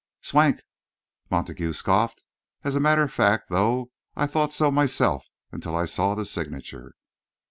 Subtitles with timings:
[0.29, 0.63] '""Swank,"
[1.29, 2.23] Montague scoffed.
[2.63, 6.95] "As a matter of fact, though, I thought so myself until I saw the signature."